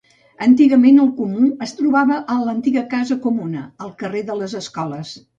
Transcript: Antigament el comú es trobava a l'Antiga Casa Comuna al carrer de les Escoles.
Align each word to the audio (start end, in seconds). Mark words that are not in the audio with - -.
Antigament 0.43 0.95
el 1.01 1.09
comú 1.17 1.49
es 1.65 1.73
trobava 1.81 2.17
a 2.35 2.37
l'Antiga 2.47 2.83
Casa 2.93 3.17
Comuna 3.27 3.61
al 3.87 3.91
carrer 3.99 4.23
de 4.31 4.39
les 4.41 4.57
Escoles. 4.61 5.13